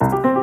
[0.00, 0.39] Thank you.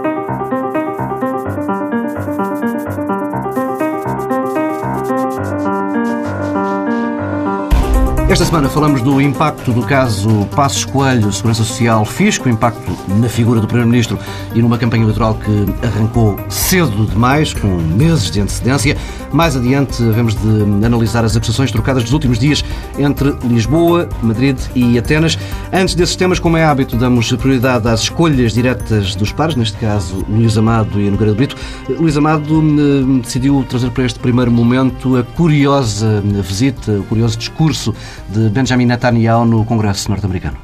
[8.38, 13.60] Esta semana falamos do impacto do caso Passos Coelho, Segurança Social, Fisco, impacto na figura
[13.60, 14.20] do Primeiro-Ministro
[14.54, 18.95] e numa campanha eleitoral que arrancou cedo demais, com meses de antecedência.
[19.34, 22.63] Mais adiante, havemos de analisar as acusações trocadas dos últimos dias
[23.00, 25.35] entre Lisboa, Madrid e Atenas.
[25.73, 30.23] Antes desses temas, como é hábito, damos prioridade às escolhas diretas dos pares, neste caso
[30.30, 31.55] Luís Amado e Nogueira de Brito.
[31.90, 37.95] Luís Amado eh, decidiu trazer para este primeiro momento a curiosa visita, o curioso discurso
[38.30, 40.58] de Benjamin Netanyahu no Congresso norte-americano.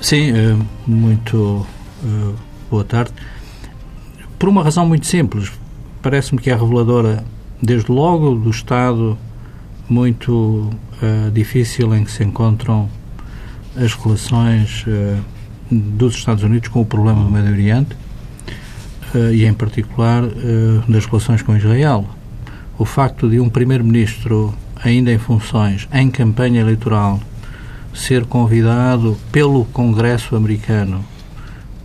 [0.00, 0.56] Sim, eh,
[0.86, 1.66] muito
[2.04, 2.32] eh,
[2.70, 3.12] boa tarde.
[4.38, 5.50] Por uma razão muito simples,
[6.02, 7.24] parece-me que é reveladora,
[7.60, 9.18] desde logo, do estado
[9.88, 10.70] muito
[11.02, 12.88] uh, difícil em que se encontram
[13.76, 14.84] as relações
[15.70, 17.96] dos Estados Unidos com o problema do Médio Oriente
[19.14, 20.22] uh, e, em particular,
[20.86, 22.04] das relações com Israel.
[22.78, 27.20] O facto de um primeiro-ministro ainda em funções, em campanha eleitoral,
[27.94, 31.04] ser convidado pelo Congresso americano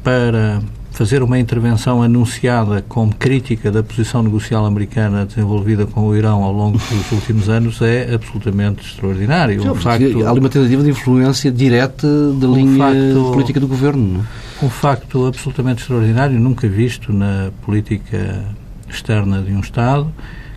[0.04, 0.62] para
[0.92, 6.52] fazer uma intervenção anunciada como crítica da posição negocial americana desenvolvida com o Irão ao
[6.52, 9.62] longo dos últimos anos é absolutamente extraordinário.
[9.62, 13.68] Sim, facto, há ali uma tentativa de influência direta da um linha facto, política do
[13.68, 14.26] governo.
[14.62, 14.66] É?
[14.66, 18.46] Um facto absolutamente extraordinário, nunca visto na política
[18.90, 20.12] externa de um Estado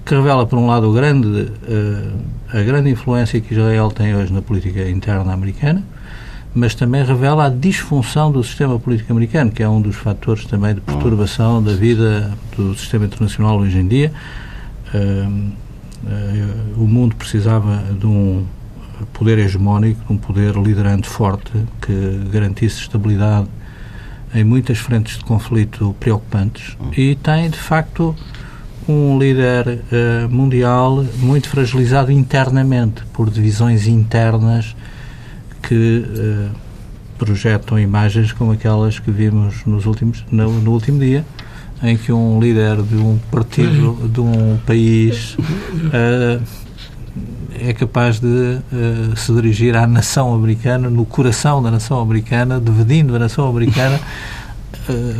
[0.05, 2.19] que revela, por um lado, grande, uh,
[2.53, 5.83] a grande influência que Israel tem hoje na política interna americana,
[6.55, 10.75] mas também revela a disfunção do sistema político americano, que é um dos fatores também
[10.75, 14.13] de perturbação da vida do sistema internacional hoje em dia.
[14.93, 15.53] Uh,
[16.07, 18.45] uh, o mundo precisava de um
[19.13, 23.49] poder hegemónico, de um poder liderante forte que garantisse estabilidade
[24.35, 28.15] em muitas frentes de conflito preocupantes e tem, de facto,
[28.89, 34.77] um líder uh, mundial muito fragilizado internamente por divisões internas
[35.63, 36.51] que uh,
[37.17, 41.25] projetam imagens como aquelas que vimos nos últimos, no, no, último dia,
[41.83, 46.43] em que um líder de um partido, de um país, uh,
[47.61, 48.59] é capaz de
[49.17, 54.01] se dirigir à nação americana, no coração da nação americana, dividindo a nação americana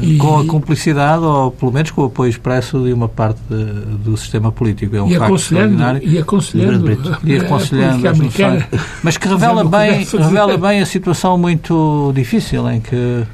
[0.03, 3.65] e, com a cumplicidade ou pelo menos com o apoio expresso de uma parte de,
[3.99, 4.95] do sistema político.
[4.97, 6.01] É um e facto extraordinário.
[6.03, 6.91] E aconselhando.
[7.25, 8.03] E aconselhando.
[9.03, 13.25] mas que revela bem, revela bem a situação muito difícil em que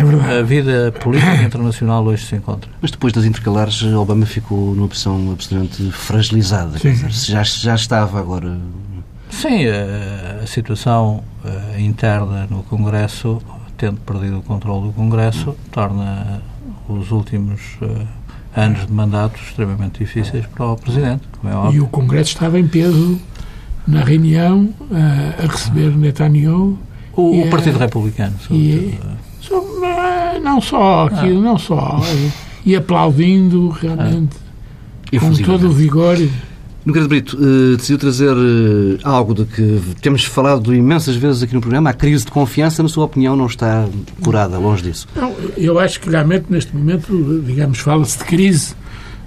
[0.00, 2.70] é a vida política internacional hoje se encontra.
[2.80, 6.78] Mas depois das intercalares, Obama ficou numa posição absolutamente fragilizada.
[6.78, 8.56] Dizer, já, já estava agora.
[9.28, 13.42] Sim, a, a situação a, interna no Congresso
[13.80, 16.42] tendo perdido o controle do Congresso, torna
[16.86, 18.06] os últimos uh,
[18.54, 21.78] anos de mandato extremamente difíceis para o Presidente, como é óbvio.
[21.78, 23.18] E o Congresso estava em peso
[23.86, 26.78] na reunião uh, a receber Netanyahu.
[27.16, 28.98] O, o Partido Republicano, e,
[29.40, 29.62] so,
[30.42, 31.42] não só aquilo, ah.
[31.42, 32.00] não só.
[32.64, 34.36] E aplaudindo realmente
[35.14, 35.20] ah.
[35.20, 36.18] com todo o vigor.
[36.84, 41.54] Nogueira de Brito uh, decidiu trazer uh, algo de que temos falado imensas vezes aqui
[41.54, 43.86] no programa, a crise de confiança, na sua opinião, não está
[44.22, 45.06] curada, longe disso?
[45.14, 48.74] Não, eu acho que realmente neste momento, digamos, fala-se de crise,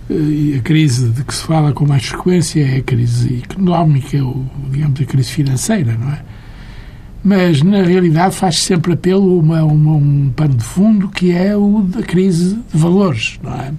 [0.10, 4.24] uh, e a crise de que se fala com mais frequência é a crise económica,
[4.24, 6.24] ou, digamos, a crise financeira, não é?
[7.24, 11.56] Mas, na realidade, faz sempre apelo a uma, uma, um pano de fundo que é
[11.56, 13.72] o da crise de valores, não é?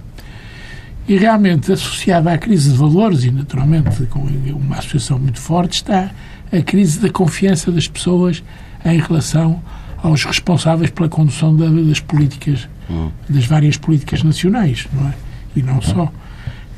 [1.07, 6.11] E realmente, associada à crise de valores, e naturalmente com uma associação muito forte, está
[6.51, 8.43] a crise da confiança das pessoas
[8.83, 9.61] em relação
[10.01, 13.09] aos responsáveis pela condução das políticas, hum.
[13.29, 15.13] das várias políticas nacionais, não é?
[15.55, 16.11] E não só.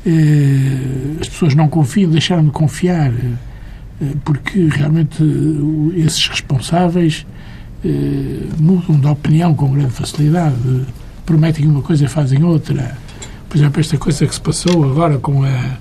[0.06, 3.34] Eh, as pessoas não confiam, deixaram de confiar, eh,
[4.24, 7.26] porque realmente eh, esses responsáveis
[8.58, 10.56] mudam de opinião com grande facilidade,
[11.24, 12.96] prometem uma coisa e fazem outra
[13.48, 15.78] por exemplo, esta coisa que se passou agora com a,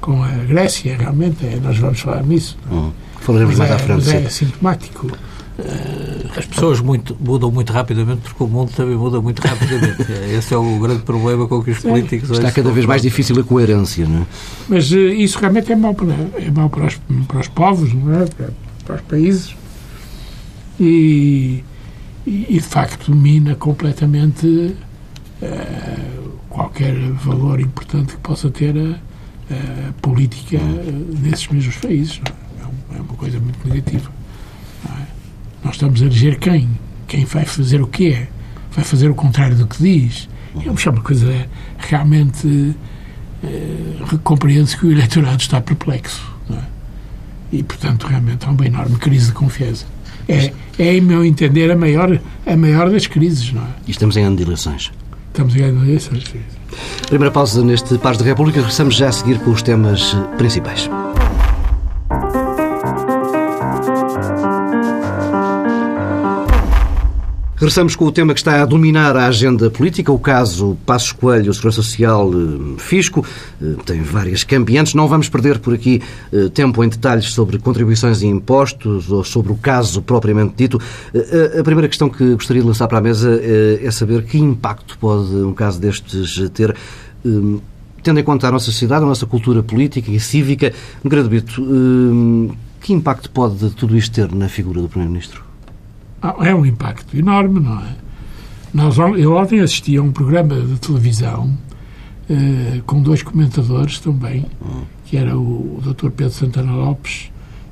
[0.00, 2.56] com a Grécia, realmente, é, nós vamos falar nisso.
[2.70, 2.92] Uhum.
[3.20, 4.06] Falaremos mais é, à frente.
[4.06, 5.10] Mas é sintomático.
[6.36, 10.06] As pessoas muito, mudam muito rapidamente porque o mundo também muda muito rapidamente.
[10.32, 13.42] Esse é o grande problema com que os políticos Está cada vez mais difícil a
[13.42, 14.26] coerência, não é?
[14.68, 18.22] Mas uh, isso realmente é mau para, é mau para, os, para os povos, não
[18.22, 18.26] é?
[18.26, 18.50] Para,
[18.84, 19.56] para os países.
[20.78, 21.64] E,
[22.24, 24.76] e, de facto, mina completamente uh,
[26.58, 30.58] qualquer valor importante que possa ter a, a política
[31.22, 32.20] desses mesmos países.
[32.24, 32.96] É?
[32.96, 34.10] é, uma coisa muito negativa.
[34.86, 35.02] É?
[35.64, 36.68] Nós estamos a eleger quem?
[37.06, 38.26] Quem vai fazer o quê?
[38.78, 40.28] vai fazer o contrário do que diz.
[40.64, 41.46] É uma coisa
[41.78, 42.74] realmente
[43.42, 46.22] eh, compreende-se que o eleitorado está perplexo.
[46.50, 46.62] É?
[47.52, 49.86] E, portanto, realmente há uma enorme crise de confiança.
[50.28, 53.68] É, é, em meu entender, a maior, a maior das crises, não é?
[53.86, 54.92] E estamos em ano de eleições.
[55.38, 56.40] Estamos de eleições, sim.
[57.06, 58.58] Primeira pausa neste Paz da República.
[58.58, 60.90] Regressamos já a seguir com os temas principais.
[67.58, 71.52] Regressamos com o tema que está a dominar a agenda política, o caso Passos Coelho,
[71.52, 73.26] Segurança Social, eh, Fisco.
[73.60, 74.94] Eh, tem várias cambiantes.
[74.94, 76.00] Não vamos perder por aqui
[76.32, 80.80] eh, tempo em detalhes sobre contribuições e impostos ou sobre o caso propriamente dito.
[81.58, 85.34] A primeira questão que gostaria de lançar para a mesa é saber que impacto pode
[85.34, 86.76] um caso destes ter
[88.04, 90.72] tendo em conta a nossa sociedade, a nossa cultura política e cívica,
[91.04, 91.44] Grande
[92.80, 95.47] que impacto pode tudo isto ter na figura do Primeiro-Ministro?
[96.20, 97.94] Ah, é um impacto enorme, não é?
[98.74, 101.56] Nós, eu ontem assisti a um programa de televisão
[102.28, 104.44] uh, com dois comentadores também,
[105.06, 106.10] que era o, o Dr.
[106.10, 107.30] Pedro Santana Lopes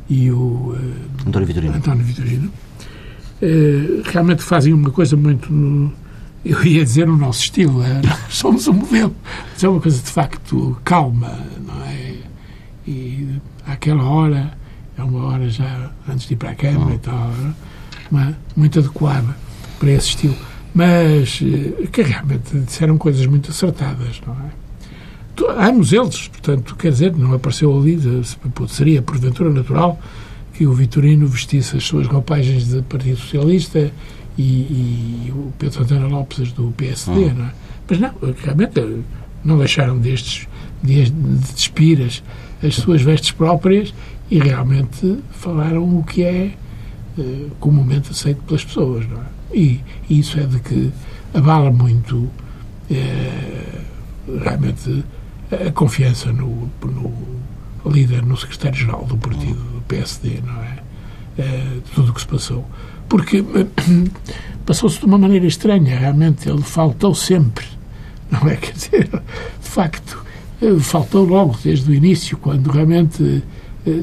[0.09, 1.75] e o uh, António Vitorino.
[1.75, 2.51] António Vitorino.
[3.43, 5.93] Uh, realmente fazem uma coisa muito, no,
[6.45, 7.83] eu ia dizer, no nosso estilo.
[7.83, 8.01] É,
[8.31, 9.15] somos um modelo.
[9.53, 12.15] Mas é uma coisa de facto calma, não é?
[12.87, 13.29] E
[13.67, 14.57] àquela hora,
[14.97, 17.15] é uma hora já antes de ir para a cama e tal.
[17.15, 17.76] Não
[18.15, 18.35] é?
[18.57, 19.37] muito adequada
[19.79, 20.37] para esse estilo.
[20.75, 25.69] Mas eh, que realmente disseram coisas muito acertadas, não é?
[25.69, 27.99] Ambos eles, portanto, quer dizer, não apareceu ali,
[28.69, 30.01] seria porventura natural
[30.55, 33.91] que o Vitorino vestisse as suas roupagens de Partido Socialista
[34.39, 37.53] e, e o Pedro Santana Lopes do PSD, não é?
[37.89, 38.13] Mas não,
[38.43, 39.05] realmente
[39.45, 40.49] não deixaram destes
[40.83, 42.23] de, de despir as,
[42.63, 43.93] as suas vestes próprias
[44.31, 46.53] e realmente falaram o que é
[47.19, 49.07] eh, comumente aceito pelas pessoas.
[49.09, 49.27] Não é?
[49.55, 49.81] e,
[50.11, 50.93] isso é de que
[51.35, 52.29] abala muito
[52.91, 53.81] eh,
[54.43, 55.05] realmente
[55.51, 60.83] a confiança no, no líder, no secretário-geral do partido do PSD, não é?
[61.37, 62.65] De tudo o que se passou.
[63.09, 63.45] Porque
[64.67, 66.49] passou-se de uma maneira estranha, realmente.
[66.49, 67.67] Ele faltou sempre,
[68.31, 68.57] não é?
[68.57, 70.25] Quer dizer, de facto,
[70.81, 73.43] faltou logo desde o início, quando realmente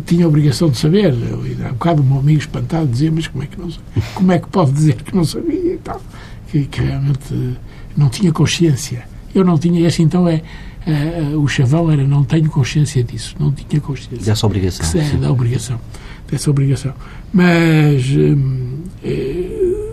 [0.05, 1.13] tinha a obrigação de saber.
[1.13, 3.69] Há um bocado o meu amigo espantado dizia, mas como é que, não,
[4.13, 6.01] como é que pode dizer que não sabia e tal?
[6.49, 7.57] Que, que realmente
[7.95, 9.05] não tinha consciência.
[9.33, 10.41] Eu não tinha, esse então é,
[10.85, 14.25] é, o chavão era não tenho consciência disso, não tinha consciência.
[14.25, 14.91] Dessa obrigação.
[14.91, 15.79] Que, é, da obrigação,
[16.29, 16.93] dessa obrigação.
[17.33, 19.91] Mas hum, é,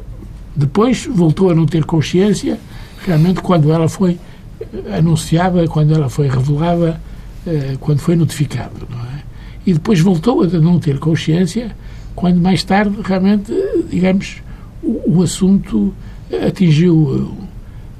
[0.54, 2.58] depois voltou a não ter consciência,
[3.06, 4.18] realmente quando ela foi
[4.96, 7.00] anunciada, quando ela foi revelada,
[7.80, 9.09] quando foi notificada, não é?
[9.66, 11.74] E depois voltou a não ter consciência
[12.14, 13.52] quando mais tarde realmente,
[13.88, 14.42] digamos,
[14.82, 15.94] o, o assunto
[16.46, 17.36] atingiu,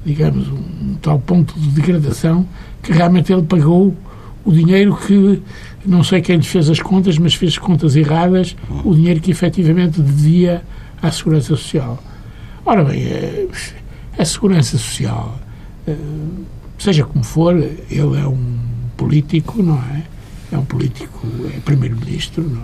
[0.05, 2.45] digamos, um tal ponto de degradação
[2.81, 3.95] que realmente ele pagou
[4.43, 5.41] o dinheiro que
[5.85, 10.01] não sei quem lhe fez as contas, mas fez contas erradas, o dinheiro que efetivamente
[10.01, 10.63] devia
[11.01, 12.01] à Segurança Social.
[12.65, 13.47] Ora bem, eh,
[14.17, 15.39] a Segurança Social,
[15.87, 15.95] eh,
[16.77, 18.59] seja como for, ele é um
[18.97, 20.03] político, não é?
[20.51, 21.25] É um político,
[21.55, 22.61] é primeiro-ministro,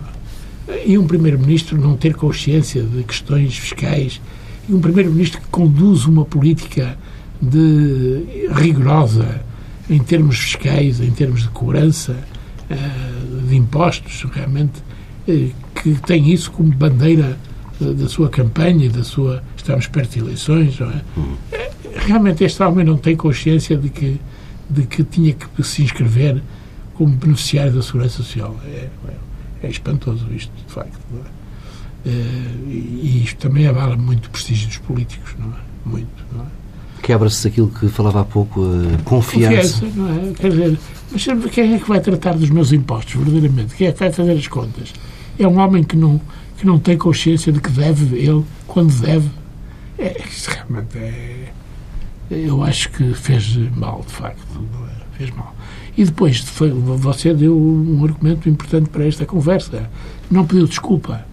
[0.67, 0.87] é?
[0.87, 4.21] e um primeiro-ministro não ter consciência de questões fiscais,
[4.67, 6.97] e um primeiro-ministro que conduz uma política
[7.41, 9.41] de rigorosa
[9.89, 12.17] em termos fiscais, em termos de cobrança
[12.69, 12.75] eh,
[13.47, 14.83] de impostos, realmente,
[15.27, 15.49] eh,
[15.81, 17.37] que tem isso como bandeira
[17.79, 19.43] da sua campanha e da sua.
[19.55, 21.01] Estamos perto de eleições, não é?
[21.17, 21.35] Hum.
[21.51, 24.19] Eh, realmente este homem não tem consciência de que,
[24.69, 26.41] de que tinha que se inscrever
[26.97, 28.55] como beneficiário da Segurança Social.
[28.65, 30.97] É, é, é espantoso isto, de facto.
[31.15, 31.37] É?
[32.09, 35.57] e isto também abala muito o prestígio dos políticos, não é?
[35.85, 36.47] Muito, não é?
[37.01, 39.81] Quebra-se aquilo que falava há pouco, a confiança.
[39.81, 40.33] Confiança, não é?
[40.33, 40.79] Quer dizer,
[41.11, 43.75] mas quem é que vai tratar dos meus impostos, verdadeiramente?
[43.75, 44.93] Quem é que vai fazer as contas?
[45.37, 46.19] É um homem que não,
[46.57, 49.29] que não tem consciência de que deve, ele, quando deve.
[49.99, 51.51] É, realmente é.
[52.29, 54.41] Eu acho que fez mal, de facto.
[54.55, 55.17] É?
[55.17, 55.55] Fez mal.
[55.97, 59.89] E depois foi, você deu um argumento importante para esta conversa.
[60.29, 61.25] Não pediu desculpa.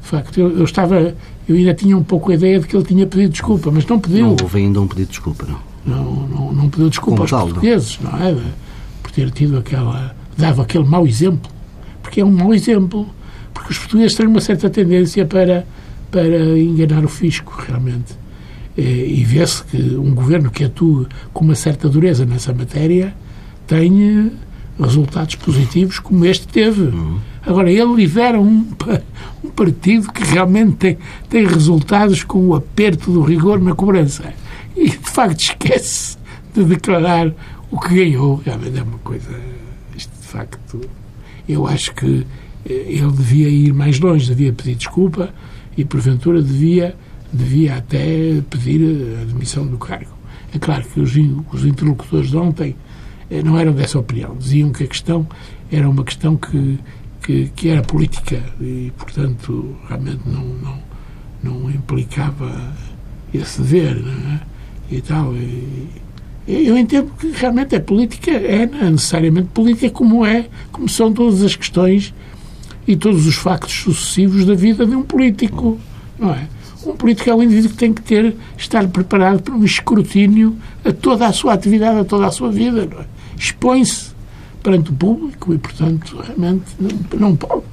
[0.00, 1.14] De facto, eu, eu, estava.
[1.48, 3.98] Eu ainda tinha um pouco a ideia de que ele tinha pedido desculpa, mas não
[3.98, 4.26] pediu.
[4.26, 5.72] Não houve ainda um pedido de desculpa, não.
[5.84, 8.36] Não, não, não pediu desculpa Como aos tal, portugueses, não, não é?
[9.02, 10.14] Por ter tido aquela.
[10.38, 11.50] dava aquele mau exemplo.
[12.00, 13.08] Porque é um mau exemplo.
[13.52, 15.66] Porque os portugueses têm uma certa tendência para,
[16.12, 18.14] para enganar o fisco, realmente.
[18.76, 23.14] E vê-se que um governo que atua com uma certa dureza nessa matéria
[23.66, 24.32] tenha
[24.78, 26.82] resultados positivos como este teve.
[26.82, 27.18] Uhum.
[27.44, 28.66] Agora, ele lidera um,
[29.42, 34.32] um partido que realmente tem, tem resultados com o aperto do rigor na cobrança.
[35.12, 36.16] facto esquece
[36.54, 37.32] de declarar
[37.70, 38.40] o que ganhou.
[38.44, 39.30] Realmente é uma coisa.
[39.96, 40.80] Isto, de facto,
[41.48, 42.26] eu acho que
[42.64, 45.30] eh, ele devia ir mais longe, devia pedir desculpa
[45.76, 46.94] e, porventura, devia,
[47.32, 50.12] devia até pedir a admissão do cargo.
[50.54, 51.12] É claro que os,
[51.52, 52.91] os interlocutores de ontem eh,
[53.40, 54.36] não eram dessa opinião.
[54.36, 55.26] Diziam que a questão
[55.70, 56.78] era uma questão que,
[57.22, 60.78] que, que era política e, portanto, realmente não, não,
[61.42, 62.52] não implicava
[63.32, 64.94] esse dever é?
[64.94, 65.34] e tal.
[65.34, 65.88] E,
[66.46, 71.54] eu entendo que realmente a política é necessariamente política como é, como são todas as
[71.54, 72.12] questões
[72.86, 75.78] e todos os factos sucessivos da vida de um político,
[76.18, 76.48] não é?
[76.84, 80.92] Um político é um indivíduo que tem que ter, estar preparado para um escrutínio a
[80.92, 83.04] toda a sua atividade, a toda a sua vida, não é?
[83.42, 84.12] Expõe-se
[84.62, 87.64] perante o público e, portanto, realmente não, não pode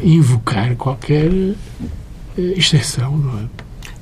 [0.00, 1.56] invocar qualquer eh,
[2.56, 3.42] exceção, não é?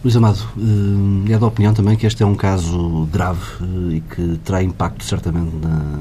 [0.04, 4.00] Luís Amado, eh, é da opinião também que este é um caso grave eh, e
[4.02, 6.00] que terá impacto certamente na,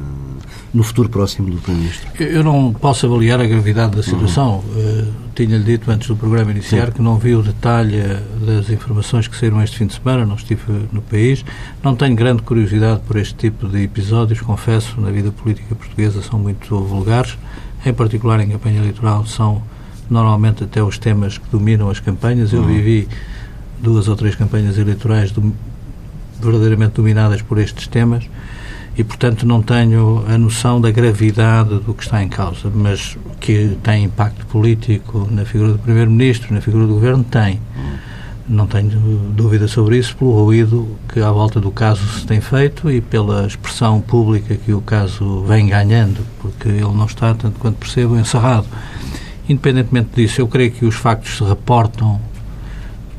[0.74, 2.09] no futuro próximo do Primeiro-Ministro?
[2.21, 4.63] Eu não posso avaliar a gravidade da situação.
[4.75, 5.26] Uhum.
[5.38, 6.94] Tinha-lhe dito antes do programa iniciar Sim.
[6.94, 8.01] que não vi o detalhe
[8.44, 11.46] das informações que saíram este fim de semana, não estive no país.
[11.84, 16.39] Não tenho grande curiosidade por este tipo de episódios, confesso, na vida política portuguesa são
[16.39, 17.38] muito vulgares,
[17.86, 19.62] em particular em campanha eleitoral, são
[20.10, 22.51] normalmente até os temas que dominam as campanhas.
[22.51, 22.65] Eu uhum.
[22.65, 23.08] vivi
[23.79, 25.53] duas ou três campanhas eleitorais do,
[26.41, 28.27] verdadeiramente dominadas por estes temas
[28.97, 33.77] e, portanto, não tenho a noção da gravidade do que está em causa, mas que
[33.83, 37.61] tem impacto político na figura do Primeiro-Ministro, na figura do Governo, tem.
[38.49, 38.89] Não tenho
[39.35, 43.45] dúvida sobre isso, pelo ruído que à volta do caso se tem feito e pela
[43.45, 48.65] expressão pública que o caso vem ganhando, porque ele não está, tanto quanto percebo, encerrado.
[49.47, 52.19] Independentemente disso, eu creio que os factos se reportam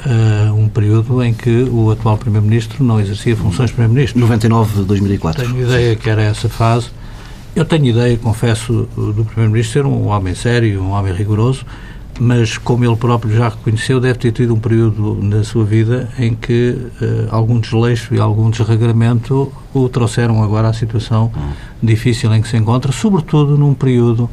[0.06, 4.26] uh, um período em que o atual Primeiro-Ministro não exercia funções de Primeiro-Ministro.
[4.26, 5.34] 99-2004.
[5.36, 6.90] Tenho ideia que era essa fase.
[7.54, 11.64] Eu tenho ideia, confesso, do Primeiro-Ministro ser um homem sério, um homem rigoroso,
[12.20, 16.34] mas, como ele próprio já reconheceu, deve ter tido um período na sua vida em
[16.34, 21.50] que uh, algum desleixo e algum desregramento o trouxeram agora à situação hum.
[21.82, 24.28] difícil em que se encontra, sobretudo num período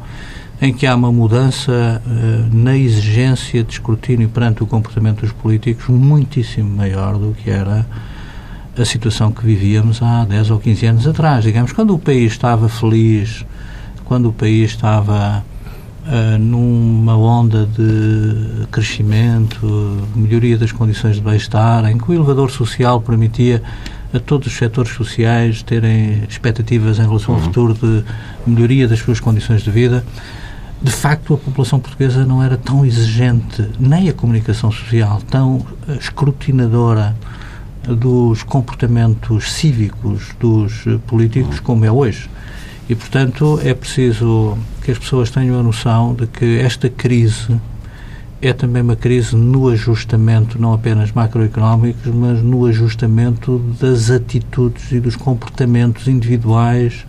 [0.60, 5.86] em que há uma mudança uh, na exigência de escrutínio perante o comportamento dos políticos
[5.88, 7.86] muitíssimo maior do que era
[8.78, 11.44] a situação que vivíamos há 10 ou 15 anos atrás.
[11.44, 13.44] Digamos, quando o país estava feliz,
[14.04, 15.44] quando o país estava
[16.06, 23.00] uh, numa onda de crescimento, melhoria das condições de bem-estar, em que o elevador social
[23.00, 23.62] permitia
[24.12, 27.46] a todos os setores sociais terem expectativas em relação ao uhum.
[27.46, 28.04] futuro de
[28.46, 30.04] melhoria das suas condições de vida,
[30.80, 35.64] de facto a população portuguesa não era tão exigente, nem a comunicação social, tão
[35.98, 37.16] escrutinadora
[37.82, 42.28] dos comportamentos cívicos dos políticos como é hoje.
[42.88, 47.58] E, portanto, é preciso que as pessoas tenham a noção de que esta crise
[48.40, 55.00] é também uma crise no ajustamento, não apenas macroeconómicos, mas no ajustamento das atitudes e
[55.00, 57.06] dos comportamentos individuais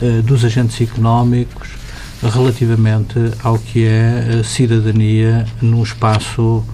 [0.00, 1.83] eh, dos agentes económicos
[2.28, 6.64] relativamente ao que é a cidadania num espaço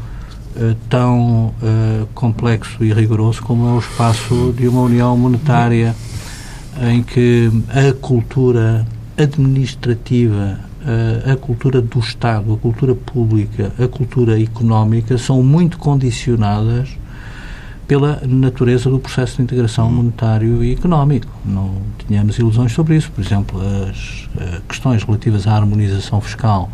[0.57, 5.95] uh, tão uh, complexo e rigoroso como é o espaço de uma união monetária
[6.81, 14.41] em que a cultura administrativa, uh, a cultura do Estado, a cultura pública, a cultura
[14.41, 16.89] económica são muito condicionadas
[17.91, 21.27] pela natureza do processo de integração monetário e económico.
[21.45, 21.75] Não
[22.07, 23.11] tínhamos ilusões sobre isso.
[23.11, 26.71] Por exemplo, as uh, questões relativas à harmonização fiscal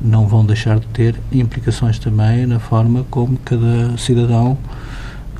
[0.00, 4.56] não vão deixar de ter implicações também na forma como cada cidadão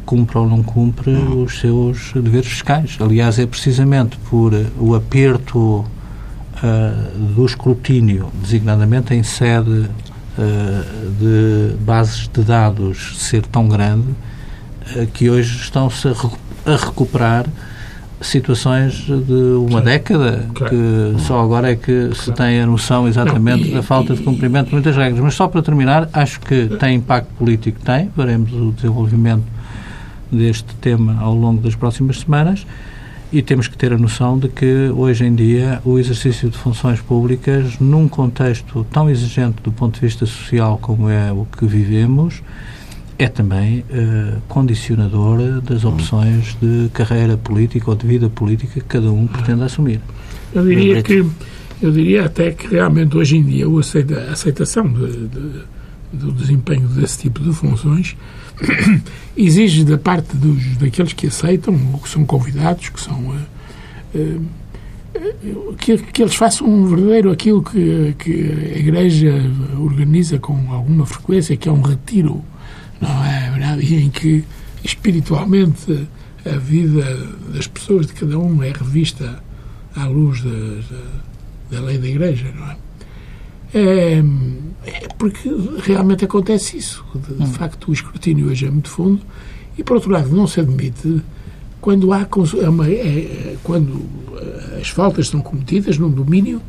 [0.04, 2.98] cumpre ou não cumpre os seus deveres fiscais.
[3.00, 12.28] Aliás, é precisamente por o aperto uh, do escrutínio, designadamente em sede uh, de bases
[12.28, 14.36] de dados ser tão grande, eh,
[15.12, 17.46] que hoje estão-se a, recuperar
[18.20, 19.32] situações de
[19.68, 20.74] uma década claro.
[20.74, 24.22] que só agora é que se tem a noção exatamente Não, e, da falta de
[24.22, 25.20] cumprimento de muitas regras.
[25.20, 29.44] Mas só para terminar, acho que tem impacto político, tem, veremos o desenvolvimento
[30.30, 32.66] deste tema ao longo das próximas semanas
[33.32, 37.00] e temos que ter a noção de que hoje em dia o exercício de funções
[37.00, 42.42] públicas num contexto tão exigente do ponto de vista social como é o que vivemos
[43.18, 49.10] é também uh, condicionador das opções de carreira política ou de vida política que cada
[49.10, 50.00] um pretende assumir.
[50.54, 51.24] Eu diria que
[51.80, 55.62] eu diria até que realmente hoje em dia a aceitação de, de,
[56.12, 58.16] do desempenho desse tipo de funções
[59.36, 63.18] exige da parte dos, daqueles que aceitam, ou que são convidados, que são.
[64.14, 64.40] Uh,
[65.44, 69.32] uh, que, que, eles façam um verdadeiro aquilo que, que, a Igreja
[69.78, 72.42] organiza com alguma frequência, que é um retiro,
[73.00, 73.82] não é verdade?
[73.84, 74.44] E em que
[74.84, 76.08] espiritualmente
[76.44, 77.04] a vida
[77.52, 79.42] das pessoas, de cada um, é revista
[79.94, 82.76] à luz da, da, da lei da Igreja, não é?
[83.74, 84.22] É,
[84.86, 85.50] é porque
[85.82, 87.04] realmente acontece isso.
[87.14, 87.46] De, de hum.
[87.46, 89.20] facto, o escrutínio hoje é muito fundo
[89.76, 91.22] e, por outro lado, não se admite
[91.80, 92.26] quando há
[92.60, 94.04] é uma, é, é, quando
[94.36, 96.60] eh, as faltas são cometidas num domínio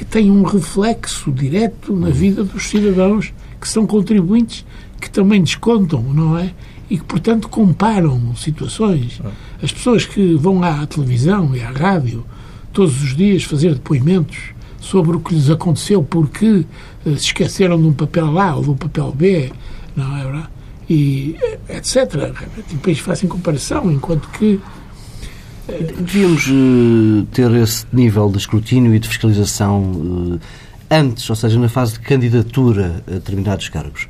[0.00, 4.64] que tem um reflexo direto na vida dos cidadãos que são contribuintes
[4.98, 6.54] que também descontam, não é?
[6.88, 9.20] E que, portanto, comparam situações.
[9.22, 9.30] Ah.
[9.62, 12.24] As pessoas que vão à televisão e à rádio
[12.72, 14.38] todos os dias fazer depoimentos
[14.80, 16.64] sobre o que lhes aconteceu porque
[17.04, 19.52] eh, se esqueceram de um papel A ou de um papel B,
[19.94, 20.48] não é verdade?
[20.88, 22.32] E eh, etc.
[22.70, 24.58] E depois fazem comparação, enquanto que
[25.78, 30.40] Devíamos uh, ter esse nível de escrutínio e de fiscalização uh,
[30.90, 34.08] antes, ou seja, na fase de candidatura a determinados cargos.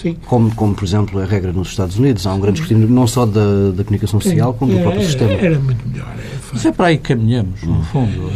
[0.00, 0.16] Sim.
[0.26, 2.24] Como, como, por exemplo, a regra nos Estados Unidos.
[2.26, 5.32] Há um grande escrutínio não só da, da comunicação social, como do próprio era, sistema.
[5.32, 6.06] Era muito melhor.
[6.16, 8.30] É, Mas é para aí que caminhamos, no fundo.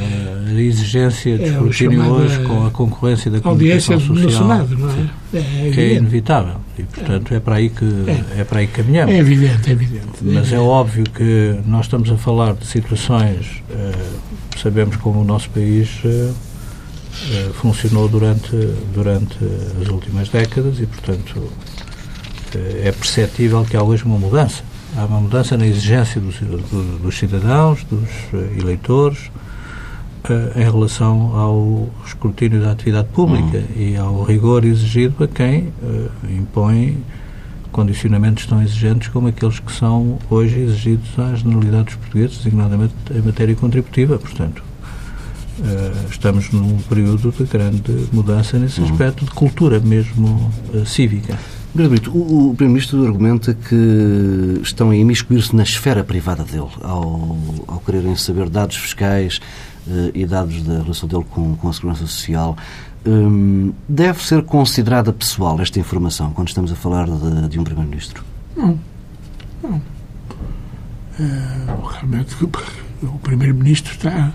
[0.49, 5.09] A exigência de é escrutínio hoje com a concorrência da comunicação social Senado, não é?
[5.35, 6.57] É, é inevitável.
[6.77, 8.41] E, portanto, é para aí que, é.
[8.41, 9.15] é para aí que caminhamos.
[9.15, 10.07] É evidente, é evidente.
[10.21, 15.49] Mas é óbvio que nós estamos a falar de situações, uh, sabemos como o nosso
[15.51, 15.89] país...
[17.13, 18.57] Uh, eh, funcionou durante,
[18.95, 19.37] durante
[19.81, 21.53] as últimas décadas e, portanto,
[22.55, 24.63] eh, é perceptível que há hoje uma mudança.
[24.97, 26.37] Há uma mudança na exigência dos,
[27.01, 29.31] dos cidadãos, dos eh, eleitores,
[30.55, 33.83] em relação ao escrutínio da atividade pública uhum.
[33.83, 35.73] e ao rigor exigido a quem
[36.31, 37.03] impõe
[37.73, 43.21] condicionamentos tão exigentes como aqueles que são hoje exigidos à generalidade dos portugueses, designadamente em
[43.21, 44.17] matéria contributiva.
[44.17, 44.63] Portanto,
[46.11, 48.91] estamos num período de grande mudança nesse uhum.
[48.91, 51.39] aspecto de cultura mesmo uh, cívica.
[51.75, 57.83] Brito, o, o Primeiro-Ministro argumenta que estão a imiscuir-se na esfera privada dele ao, ao
[57.85, 59.41] quererem saber dados fiscais
[59.87, 62.57] uh, e dados da relação dele com, com a Segurança Social.
[63.05, 68.23] Um, deve ser considerada pessoal esta informação quando estamos a falar de, de um Primeiro-Ministro?
[68.57, 68.79] Não.
[69.63, 69.81] Não.
[71.91, 72.37] realmente,
[73.03, 74.33] o Primeiro-Ministro está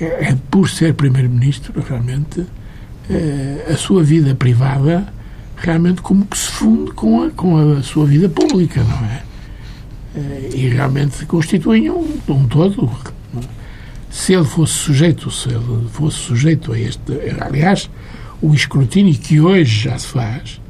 [0.00, 2.46] é, é, por ser Primeiro-Ministro, realmente,
[3.08, 5.12] é, a sua vida privada
[5.56, 9.22] realmente como que se funde com a, com a sua vida pública, não é?
[10.16, 12.90] é e realmente constituem um, um todo.
[14.10, 17.90] Se ele fosse sujeito, se ele fosse sujeito a este, aliás,
[18.40, 20.60] o escrutínio que hoje já se faz,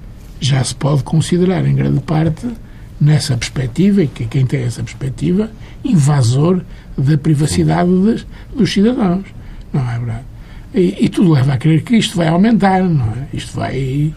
[0.41, 2.47] já se pode considerar em grande parte
[3.01, 5.51] nessa perspectiva, e que quem tem essa perspectiva,
[5.85, 6.61] invasor
[6.97, 9.25] da privacidade dos, dos cidadãos.
[9.73, 10.25] Não é verdade?
[10.75, 13.29] E, e, tudo leva a crer que isto vai aumentar, não é?
[13.33, 14.15] Isto vai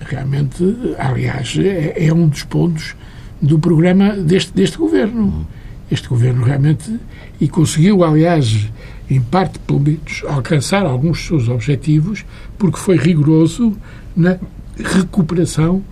[0.00, 0.64] realmente,
[0.98, 2.94] aliás, é, é um dos pontos
[3.40, 5.46] do programa deste, deste governo.
[5.90, 6.98] Este governo realmente,
[7.40, 8.68] e conseguiu, aliás,
[9.08, 12.24] em parte, pelo menos, alcançar alguns dos seus objetivos,
[12.58, 13.76] porque foi rigoroso
[14.16, 14.36] na
[14.76, 15.82] recuperação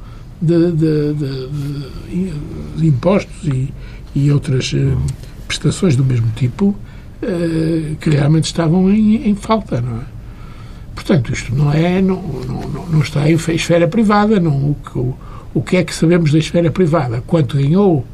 [0.44, 1.14] de, de,
[2.76, 3.72] de impostos e,
[4.14, 4.96] e outras eh,
[5.46, 10.04] prestações do mesmo tipo uh, que realmente estavam em, em, falta, não é?
[10.94, 15.18] Portanto, isto não é, não, não, não está em esfera privada, não, o, o,
[15.54, 17.22] o que é que sabemos da esfera privada?
[17.26, 18.06] Quanto ganhou?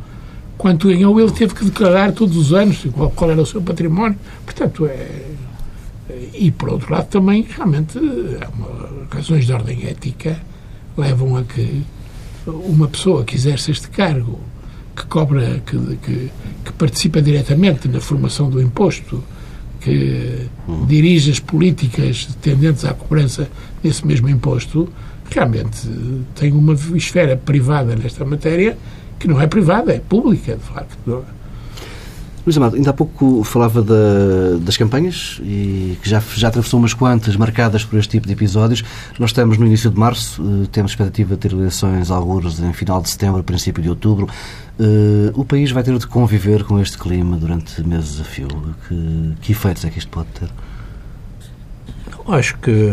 [0.57, 4.17] Quanto ganhou, ele teve que declarar todos os anos qual, qual era o seu património.
[4.45, 5.31] Portanto, é,
[6.35, 7.99] e por outro lado também realmente
[9.11, 10.41] razões de ordem ética
[10.97, 11.83] levam a que
[12.47, 14.41] uma pessoa que exerce este cargo
[14.97, 16.31] que cobra, que, que,
[16.65, 19.23] que participa diretamente na formação do imposto,
[19.81, 20.85] que hum.
[20.87, 23.49] dirige as políticas tendentes à cobrança
[23.83, 24.89] desse mesmo imposto,
[25.31, 25.89] realmente
[26.35, 28.77] tem uma esfera privada nesta matéria
[29.19, 31.25] que não é privada, é pública, de facto.
[32.47, 36.95] Luís Amado, ainda há pouco falava da, das campanhas e que já, já atravessou umas
[36.95, 38.83] quantas marcadas por este tipo de episódios.
[39.19, 43.03] Nós estamos no início de março, eh, temos expectativa de ter eleições alguns em final
[43.03, 44.27] de setembro, princípio de outubro.
[44.79, 48.49] Uh, o país vai ter de conviver com este clima durante meses a fio.
[48.89, 50.49] Que, que efeitos é que isto pode ter?
[52.27, 52.91] Acho que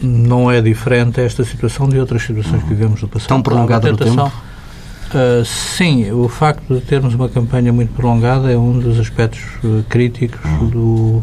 [0.00, 2.68] não é diferente esta situação de outras situações uhum.
[2.68, 3.28] que vivemos no passado.
[3.28, 4.32] Tão prolongada no tempo?
[5.10, 9.82] Uh, sim, o facto de termos uma campanha muito prolongada é um dos aspectos uh,
[9.88, 11.20] críticos do,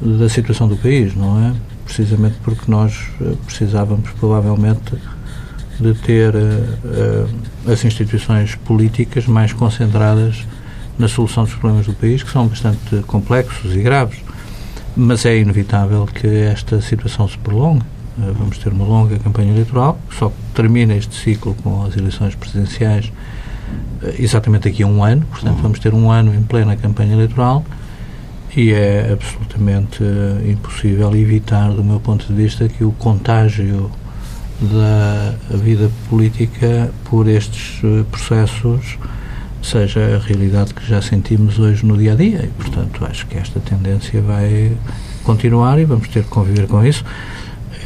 [0.00, 1.54] da situação do país, não é?
[1.84, 4.96] Precisamente porque nós uh, precisávamos, provavelmente,
[5.78, 7.28] de ter uh,
[7.70, 10.44] as instituições políticas mais concentradas
[10.98, 14.18] na solução dos problemas do país, que são bastante complexos e graves.
[14.96, 17.84] Mas é inevitável que esta situação se prolongue.
[18.18, 23.06] Uh, vamos ter uma longa campanha eleitoral, só termina este ciclo com as eleições presidenciais
[24.02, 25.62] uh, exatamente daqui a um ano, portanto, uhum.
[25.62, 27.64] vamos ter um ano em plena campanha eleitoral
[28.56, 30.02] e é absolutamente
[30.44, 33.90] impossível evitar, do meu ponto de vista, que o contágio
[34.60, 38.98] da vida política por estes eh, processos
[39.62, 43.38] seja a realidade que já sentimos hoje no dia a dia e, portanto, acho que
[43.38, 44.72] esta tendência vai
[45.24, 47.04] continuar e vamos ter que conviver com isso.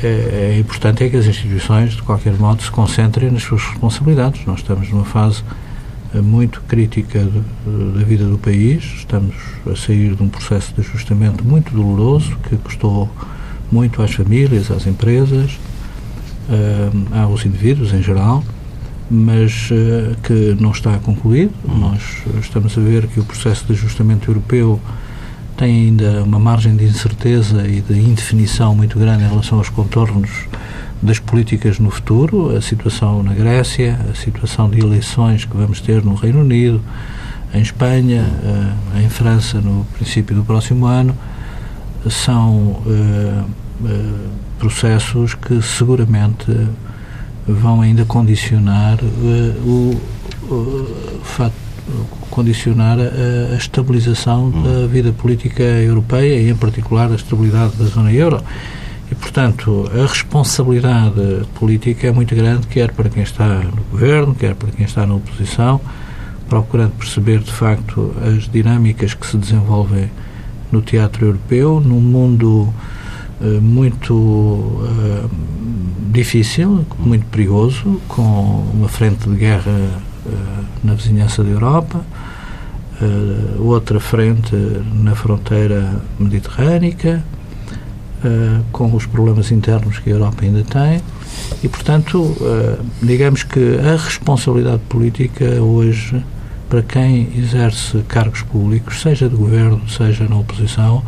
[0.03, 4.45] É, é importante é que as instituições, de qualquer modo, se concentrem nas suas responsabilidades.
[4.47, 5.43] Nós estamos numa fase
[6.15, 9.35] eh, muito crítica da vida do país, estamos
[9.71, 13.11] a sair de um processo de ajustamento muito doloroso que custou
[13.71, 15.59] muito às famílias, às empresas,
[16.49, 18.45] uh, aos indivíduos em geral,
[19.11, 21.53] mas uh, que não está concluído.
[21.67, 22.01] Nós
[22.41, 24.81] estamos a ver que o processo de ajustamento europeu
[25.57, 30.31] tem ainda uma margem de incerteza e de indefinição muito grande em relação aos contornos
[31.03, 36.03] das políticas no futuro, a situação na Grécia, a situação de eleições que vamos ter
[36.03, 36.81] no Reino Unido,
[37.53, 41.15] em Espanha, uh, em França no princípio do próximo ano,
[42.11, 43.45] são uh,
[43.81, 46.47] uh, processos que seguramente
[47.47, 48.99] vão ainda condicionar
[49.67, 50.01] o
[51.23, 51.64] fato
[52.31, 54.63] condicionar a, a estabilização hum.
[54.63, 58.43] da vida política europeia e, em particular, a estabilidade da zona euro.
[59.11, 64.55] E, portanto, a responsabilidade política é muito grande, quer para quem está no governo, quer
[64.55, 65.81] para quem está na oposição,
[66.49, 70.11] procurando perceber, de facto, as dinâmicas que se desenvolvem
[70.73, 72.73] no teatro europeu, num mundo
[73.41, 75.31] eh, muito uh,
[76.11, 80.01] difícil, muito perigoso, com uma frente de guerra
[80.83, 82.01] na vizinhança da Europa,
[83.01, 84.55] uh, outra frente
[84.95, 87.23] na fronteira mediterrânica,
[88.73, 91.03] com os problemas internos que a Europa ainda tem.
[91.63, 92.35] E, portanto,
[93.03, 96.25] digamos que a responsabilidade política hoje,
[96.71, 101.03] para quem exerce cargos públicos, seja de governo, seja na oposição,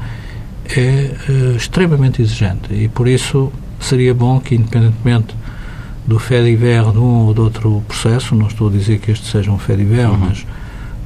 [0.69, 1.11] é
[1.57, 3.51] extremamente exigente e por isso
[3.81, 5.35] seria bom que, independentemente
[6.07, 9.51] do fé de um ou de outro processo, não estou a dizer que este seja
[9.51, 10.17] um fé de ver, uhum.
[10.17, 10.47] mas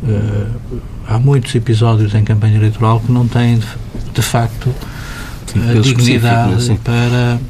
[0.02, 3.66] uh, há muitos episódios em campanha eleitoral que não têm, de,
[4.12, 4.72] de facto,
[5.46, 7.40] Sim, a dignidade para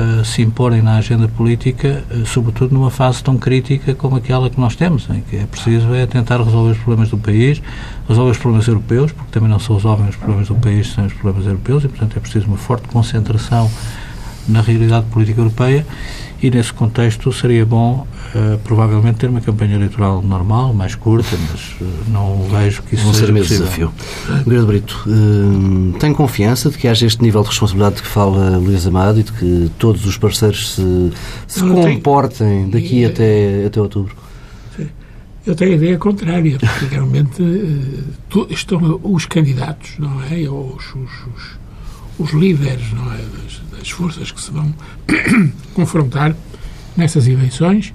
[0.00, 4.60] uh, se imporem na agenda política, uh, sobretudo numa fase tão crítica como aquela que
[4.60, 7.60] nós temos, em que é preciso é tentar resolver os problemas do país,
[8.08, 11.12] resolver os problemas europeus, porque também não se resolvem os problemas do país sem os
[11.14, 13.68] problemas europeus, e, portanto, é preciso uma forte concentração
[14.48, 15.84] na realidade política europeia
[16.42, 21.76] e nesse contexto seria bom uh, provavelmente ter uma campanha eleitoral normal, mais curta, mas
[21.80, 23.64] uh, não vejo que isso Vão seja ser possível.
[23.64, 23.92] desafio.
[24.44, 28.56] Guilherme Brito, uh, tem confiança de que haja este nível de responsabilidade de que fala
[28.58, 31.12] Luís Amado e de que todos os parceiros se,
[31.46, 34.16] se comportem daqui até, até outubro?
[35.44, 37.42] Eu tenho a ideia contrária, porque realmente
[38.50, 40.48] estão os candidatos, não é?
[40.48, 41.61] Os, os, os,
[42.18, 43.42] os líderes, é?
[43.42, 44.72] Das, das forças que se vão
[45.74, 46.34] confrontar
[46.96, 47.94] nessas eleições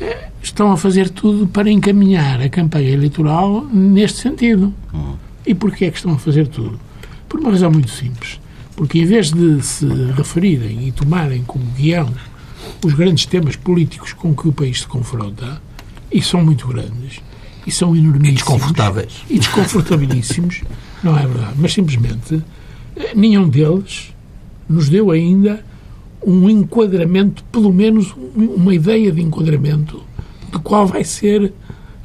[0.00, 4.74] eh, estão a fazer tudo para encaminhar a campanha eleitoral neste sentido.
[4.92, 5.16] Uhum.
[5.46, 6.78] E porquê é que estão a fazer tudo?
[7.28, 8.40] Por uma razão muito simples.
[8.74, 12.12] Porque em vez de se referirem e tomarem como guião
[12.84, 15.60] os grandes temas políticos com que o país se confronta,
[16.10, 17.20] e são muito grandes,
[17.66, 18.28] e são enormíssimos.
[18.28, 19.12] E desconfortáveis.
[19.30, 20.62] E desconfortabilíssimos,
[21.02, 21.54] não é verdade.
[21.56, 22.42] Mas simplesmente
[23.14, 24.14] nenhum deles
[24.68, 25.64] nos deu ainda
[26.24, 30.02] um enquadramento, pelo menos uma ideia de enquadramento
[30.50, 31.52] de qual vai ser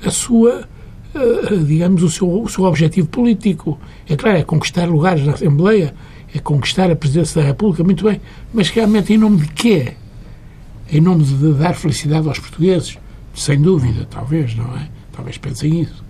[0.06, 0.68] a sua,
[1.16, 3.80] eh, digamos, o seu, o seu objetivo político.
[4.08, 5.96] É claro, é conquistar lugares na Assembleia,
[6.34, 8.22] é conquistar a presidência da República, muito bem,
[8.54, 9.94] mas realmente em nome de quê?
[10.92, 12.98] Em nome de dar felicidade aos portugueses?
[13.34, 14.90] Sem dúvida, talvez, não é?
[15.14, 16.04] Talvez pensem isso.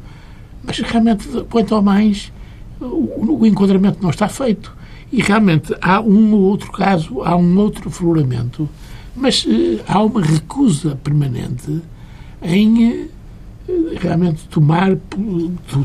[0.63, 2.31] Mas realmente, quanto ao mais,
[2.81, 4.75] o, o enquadramento não está feito.
[5.11, 8.67] E realmente há um ou outro caso, há um outro floramento,
[9.15, 11.81] mas uh, há uma recusa permanente
[12.41, 13.09] em uh,
[13.99, 14.95] realmente tomar,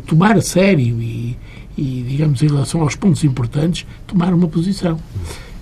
[0.06, 1.36] tomar a sério e,
[1.76, 4.98] e, digamos, em relação aos pontos importantes, tomar uma posição.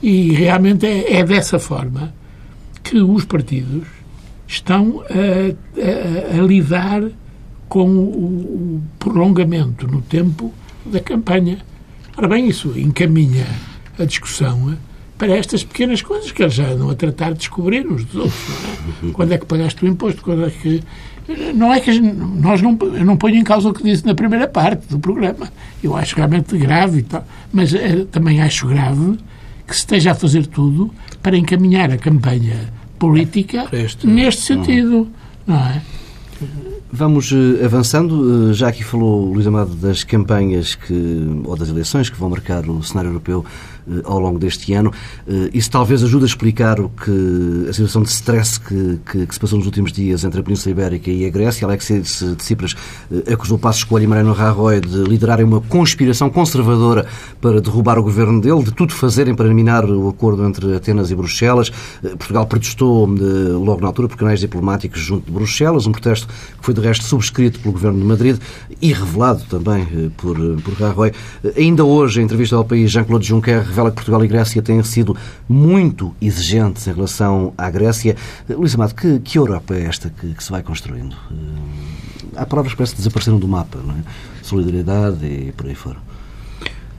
[0.02, 2.12] E realmente é, é dessa forma
[2.82, 3.88] que os partidos
[4.46, 7.02] estão a, a, a lidar
[7.66, 10.52] com o, o prolongamento no tempo
[10.86, 11.58] da campanha
[12.16, 13.44] Ora bem, isso encaminha
[13.98, 14.76] a discussão
[15.18, 18.42] para estas pequenas coisas que eles já andam a tratar de descobrir uns dos outros.
[19.02, 19.10] É?
[19.12, 20.22] Quando é que pagaste o imposto?
[20.22, 20.82] Quando é que.
[21.54, 24.46] Não é que nós não, eu não ponho em causa o que disse na primeira
[24.46, 25.50] parte do programa.
[25.82, 27.26] Eu acho realmente grave e tal.
[27.52, 29.18] Mas é, também acho grave
[29.66, 30.92] que se esteja a fazer tudo
[31.22, 34.06] para encaminhar a campanha política este...
[34.06, 35.08] neste sentido.
[35.46, 35.82] Não é?
[36.96, 38.12] Vamos uh, avançando.
[38.14, 42.64] Uh, já aqui falou Luís Amado das campanhas que, ou das eleições que vão marcar
[42.70, 43.44] o cenário europeu
[44.04, 44.92] ao longo deste ano.
[45.52, 49.40] Isso talvez ajude a explicar o que a situação de stress que, que, que, se
[49.40, 51.66] passou nos últimos dias entre a Península Ibérica e a Grécia.
[51.66, 52.74] Alexis Tsipras
[53.30, 57.06] acusou Passos Escolha e Mariano Rajoy de liderarem uma conspiração conservadora
[57.40, 61.14] para derrubar o governo dele, de tudo fazerem para eliminar o acordo entre Atenas e
[61.14, 61.70] Bruxelas.
[62.18, 66.74] Portugal protestou logo na altura por canais diplomáticos junto de Bruxelas, um protesto que foi
[66.74, 68.38] de resto subscrito pelo Governo de Madrid
[68.80, 71.12] e revelado também eh, por, eh, por Rajoy.
[71.44, 74.82] Eh, ainda hoje, em entrevista ao país, Jean-Claude Juncker revela que Portugal e Grécia têm
[74.82, 75.16] sido
[75.48, 78.16] muito exigentes em relação à Grécia.
[78.48, 81.16] Luís Amado, que, que Europa é esta que, que se vai construindo?
[82.36, 83.98] Há palavras que parecem desapareceram do mapa, não é?
[84.42, 85.98] Solidariedade e por aí fora.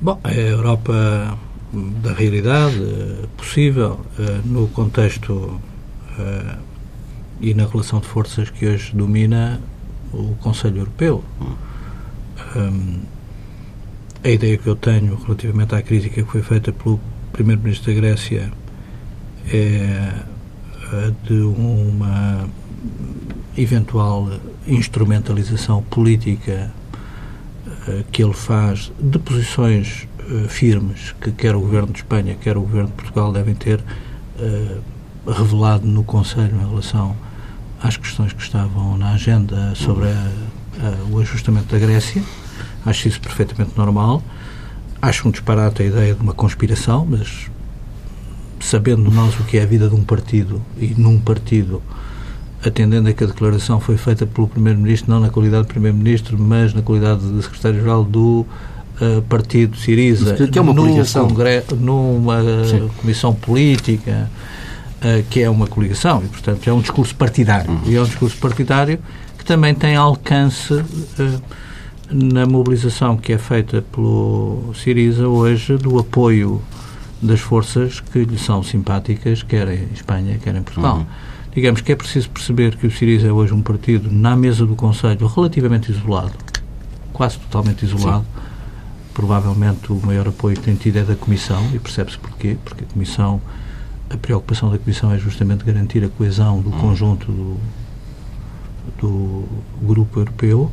[0.02, 1.38] Bom, a Europa
[1.74, 2.78] da realidade
[3.38, 4.00] possível
[4.44, 5.60] no contexto
[7.40, 9.62] e na relação de forças que hoje domina
[10.14, 11.24] o Conselho Europeu.
[12.56, 13.00] Um,
[14.26, 17.00] a ideia que eu tenho relativamente à crítica que foi feita pelo
[17.32, 18.52] Primeiro-Ministro da Grécia
[19.54, 20.12] é
[21.24, 22.48] de uma
[23.56, 24.32] eventual
[24.68, 26.72] instrumentalização política
[27.68, 32.58] uh, que ele faz de posições uh, firmes que quer o Governo de Espanha, quer
[32.58, 37.16] o Governo de Portugal devem ter uh, revelado no Conselho em relação
[37.80, 40.32] às questões que estavam na agenda sobre a,
[40.82, 42.24] a, o ajustamento da Grécia.
[42.86, 44.22] Acho isso perfeitamente normal.
[45.02, 47.50] Acho um disparate a ideia de uma conspiração, mas
[48.60, 51.82] sabendo nós o que é a vida de um partido e num partido,
[52.66, 56.74] atendendo a que a declaração foi feita pelo Primeiro-Ministro, não na qualidade de Primeiro-Ministro, mas
[56.74, 58.46] na qualidade de Secretário-Geral do
[59.02, 62.90] uh, Partido Siriza, que é uma congresso, numa Sim.
[63.02, 64.30] comissão política,
[64.98, 67.70] uh, que é uma coligação e, portanto, é um discurso partidário.
[67.70, 67.82] Uhum.
[67.86, 69.00] E é um discurso partidário
[69.38, 71.42] que também tem alcance uh,
[72.10, 76.62] na mobilização que é feita pelo Siriza hoje do apoio
[77.22, 80.98] das forças que lhe são simpáticas, quer em Espanha, quer em Portugal.
[80.98, 81.06] Uhum.
[81.54, 84.76] Digamos que é preciso perceber que o Siriza é hoje um partido na mesa do
[84.76, 86.34] Conselho relativamente isolado,
[87.14, 88.24] quase totalmente isolado.
[88.24, 88.42] Sim.
[89.14, 92.88] Provavelmente o maior apoio que tem tido é da Comissão, e percebe-se porquê, porque a
[92.88, 93.42] Comissão
[94.10, 97.58] a preocupação da Comissão é justamente garantir a coesão do conjunto do,
[99.00, 99.44] do
[99.82, 100.72] grupo europeu,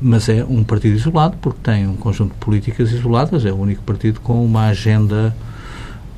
[0.00, 3.82] mas é um partido isolado porque tem um conjunto de políticas isoladas, é o único
[3.82, 5.34] partido com uma agenda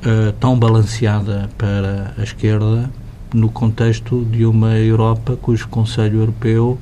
[0.05, 2.89] uh, tão balanceada para a esquerda
[3.33, 6.77] no contexto de uma Europa cujo Conselho Europeu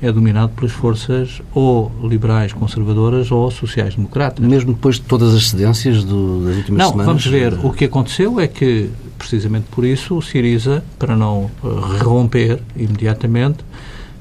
[0.00, 4.44] é dominado pelas forças ou liberais conservadoras ou sociais-democratas.
[4.46, 6.96] Mesmo depois de todas as cedências do, das últimas não, semanas?
[6.96, 7.54] Não, vamos ver.
[7.64, 13.64] O que aconteceu é que, precisamente por isso, o Siriza, para não eh, romper imediatamente,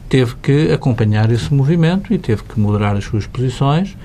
[0.10, 3.98] teve que acompanhar esse movimento e teve que moderar as suas posições.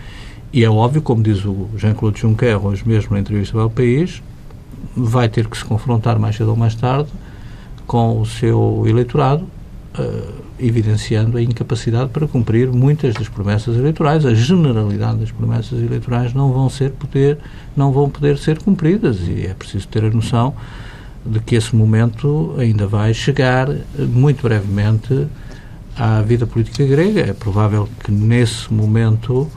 [0.53, 4.23] E é óbvio, como diz o Jean-Claude Juncker hoje mesmo na entrevista ao país,
[4.97, 7.11] vai ter que se confrontar mais cedo ou mais tarde
[7.87, 9.47] com o seu eleitorado
[9.99, 14.27] uh, evidenciando a incapacidade para cumprir muitas das promessas eleitorais.
[14.27, 17.39] A generalidade das promessas eleitorais não vão ser poder,
[17.77, 20.55] não vão poder ser cumpridas e é preciso ter a noção
[21.25, 25.27] de que esse momento ainda vai chegar muito brevemente
[26.01, 27.21] à vida política grega.
[27.21, 29.51] É provável que nesse momento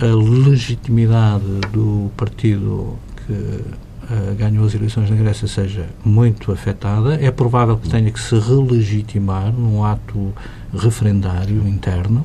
[0.00, 7.22] a legitimidade do partido que uh, ganhou as eleições na Grécia seja muito afetada.
[7.22, 10.32] É provável que tenha que se relegitimar num ato
[10.72, 12.24] referendário interno.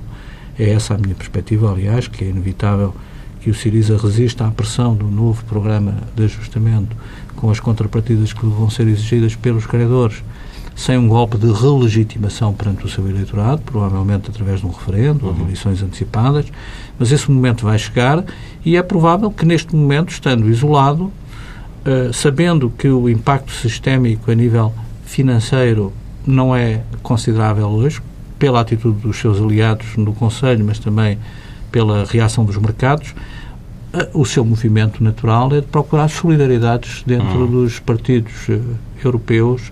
[0.57, 2.95] É essa a minha perspectiva, aliás, que é inevitável
[3.41, 6.95] que o Siriza resista à pressão do novo programa de ajustamento
[7.35, 10.23] com as contrapartidas que vão ser exigidas pelos credores,
[10.83, 15.27] sem um golpe de relegitimação perante o seu eleitorado, provavelmente através de um referendo uhum.
[15.29, 15.45] ou de uhum.
[15.45, 16.45] eleições antecipadas,
[16.99, 18.21] mas esse momento vai chegar
[18.65, 24.35] e é provável que neste momento, estando isolado, uh, sabendo que o impacto sistémico a
[24.35, 24.73] nível
[25.05, 25.93] financeiro
[26.27, 28.01] não é considerável hoje,
[28.37, 31.17] pela atitude dos seus aliados no Conselho, mas também
[31.71, 33.15] pela reação dos mercados,
[33.93, 37.51] uh, o seu movimento natural é de procurar solidariedades dentro uhum.
[37.63, 38.61] dos partidos uh,
[39.01, 39.71] europeus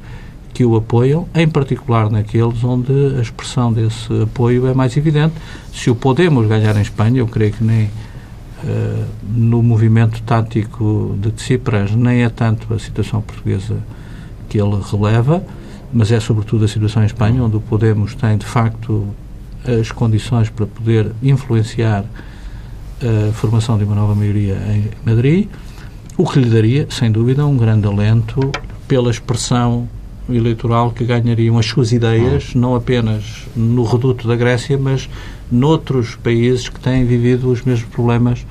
[0.61, 5.33] que o apoiam, em particular naqueles onde a expressão desse apoio é mais evidente.
[5.73, 11.31] Se o Podemos ganhar em Espanha, eu creio que nem uh, no movimento tático de
[11.31, 13.75] Tsipras nem é tanto a situação portuguesa
[14.47, 15.43] que ele releva,
[15.91, 19.07] mas é sobretudo a situação em Espanha, onde o Podemos tem de facto
[19.65, 22.05] as condições para poder influenciar
[23.01, 25.47] a formação de uma nova maioria em Madrid,
[26.15, 28.51] o que lhe daria, sem dúvida, um grande alento
[28.87, 29.89] pela expressão
[30.35, 35.09] eleitoral que ganhariam as suas ideias, não apenas no reduto da Grécia, mas
[35.51, 38.45] noutros países que têm vivido os mesmos problemas,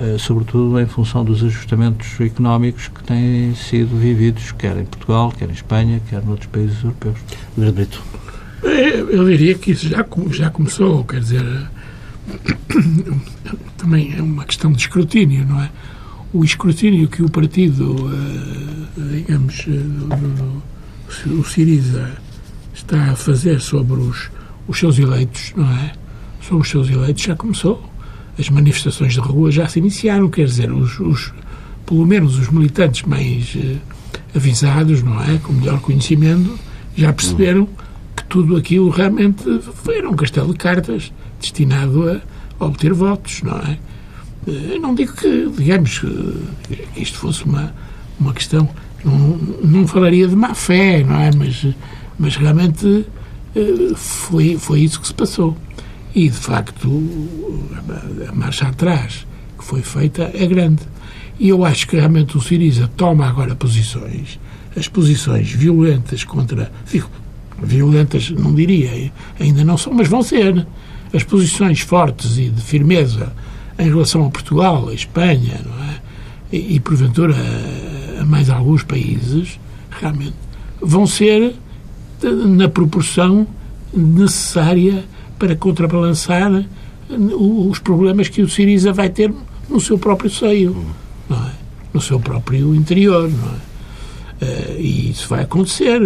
[0.00, 5.48] eh, sobretudo em função dos ajustamentos económicos que têm sido vividos, quer em Portugal, quer
[5.48, 7.18] em Espanha, quer noutros países europeus.
[7.56, 8.02] Brito.
[8.62, 11.44] Eu diria que isso já, já começou, quer dizer,
[13.76, 15.70] também é uma questão de escrutínio, não é?
[16.32, 20.62] O escrutínio que o partido, eh, digamos, eh,
[21.26, 22.10] o Siriza
[22.74, 24.30] está a fazer sobre os,
[24.66, 25.92] os seus eleitos, não é?
[26.40, 27.90] Sobre os seus eleitos já começou.
[28.38, 31.32] As manifestações de rua já se iniciaram, quer dizer, os, os
[31.86, 33.78] pelo menos os militantes mais uh,
[34.34, 35.38] avisados, não é?
[35.42, 36.58] Com melhor conhecimento,
[36.96, 37.68] já perceberam
[38.16, 39.44] que tudo aquilo realmente
[39.94, 42.20] era um castelo de cartas destinado
[42.58, 43.78] a obter votos, não é?
[44.46, 47.72] Eu não digo que, digamos, que isto fosse uma,
[48.18, 48.68] uma questão,
[49.04, 51.30] não, não falaria de má fé, não é?
[51.36, 51.66] Mas,
[52.18, 53.06] mas realmente
[53.54, 55.56] eh, foi, foi isso que se passou.
[56.14, 56.88] E, de facto,
[58.28, 59.26] a marcha atrás
[59.58, 60.82] que foi feita é grande.
[61.38, 64.38] E eu acho que realmente o Siriza toma agora posições,
[64.76, 66.70] as posições violentas contra.
[67.62, 70.66] Violentas não diria, ainda não são, mas vão ser.
[71.14, 73.32] As posições fortes e de firmeza
[73.78, 76.00] em relação a Portugal, a Espanha, não é?
[76.52, 77.34] E, e porventura
[78.24, 79.58] mais alguns países,
[79.90, 80.34] realmente,
[80.80, 81.54] vão ser
[82.22, 83.46] na proporção
[83.92, 85.04] necessária
[85.38, 86.64] para contrabalançar
[87.10, 89.32] os problemas que o Siriza vai ter
[89.68, 90.84] no seu próprio seio,
[91.28, 91.50] não é?
[91.92, 93.28] no seu próprio interior.
[93.28, 93.72] Não é?
[94.42, 96.00] Eh, e isso vai acontecer,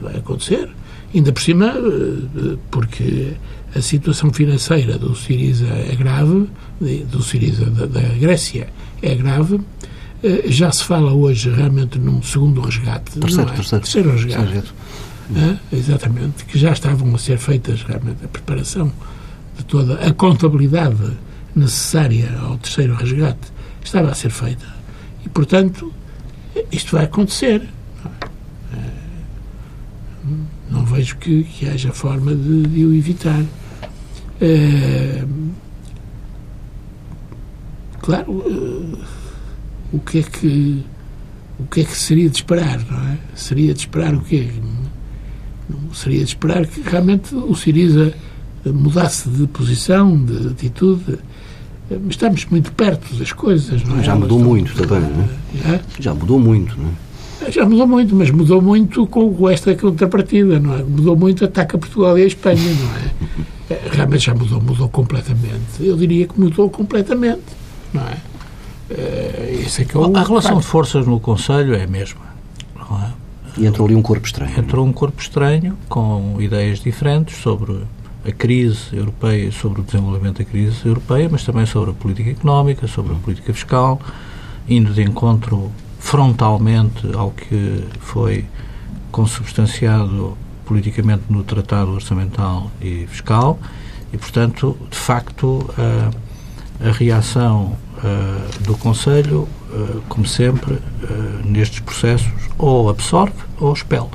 [0.00, 0.68] vai acontecer.
[1.14, 3.34] Ainda por cima, eh, porque
[3.74, 6.48] a situação financeira do Siriza é grave,
[6.80, 8.68] do Siriza da, da Grécia
[9.02, 9.60] é grave, eh,
[10.46, 13.18] já se fala hoje realmente num segundo resgate.
[13.18, 13.54] Terceiro, é?
[13.54, 13.84] terceiro.
[13.84, 14.42] terceiro resgate.
[14.42, 14.68] Terceiro.
[15.34, 18.92] É, exatamente, que já estavam a ser feitas realmente a preparação
[19.56, 21.16] de toda a contabilidade
[21.54, 24.66] necessária ao terceiro resgate estava a ser feita.
[25.24, 25.92] E, portanto,
[26.70, 27.66] isto vai acontecer.
[28.04, 28.90] Não, é?
[30.70, 33.42] não vejo que, que, haja forma de, de o evitar.
[34.40, 35.24] É,
[38.00, 38.98] claro,
[39.92, 40.84] o que é que
[41.58, 43.18] o que é que seria de esperar, não é?
[43.34, 44.48] Seria de esperar o quê?
[45.68, 48.12] Não seria de esperar que realmente o Siriza
[48.64, 51.18] mudasse de posição, de atitude.
[52.08, 54.02] Estamos muito perto das coisas, não é?
[54.02, 55.80] Já mudou muito também, não é?
[56.00, 56.88] Já mudou muito, não
[57.46, 57.50] é?
[57.50, 60.82] Já mudou muito, mas mudou muito com esta contrapartida, não é?
[60.82, 63.80] Mudou muito, ataca Portugal e a Espanha, não é?
[63.92, 65.80] Realmente já mudou, mudou completamente.
[65.80, 67.42] Eu diria que mudou completamente,
[67.92, 68.16] não é?
[69.62, 72.20] Isso é que é o a relação de forças no Conselho é a mesma,
[72.76, 73.12] não é?
[73.56, 74.58] E entrou ali um corpo estranho.
[74.58, 77.82] Entrou um corpo estranho, com ideias diferentes sobre
[78.26, 82.86] a crise europeia, sobre o desenvolvimento da crise europeia, mas também sobre a política económica,
[82.86, 84.00] sobre a política fiscal,
[84.68, 88.44] indo de encontro frontalmente ao que foi
[89.10, 93.58] consubstanciado politicamente no Tratado Orçamental e Fiscal
[94.12, 100.80] e, portanto, de facto, a, a reação uh, do Conselho, uh, como sempre, uh,
[101.44, 104.08] nestes processos, ou absorve ou expele.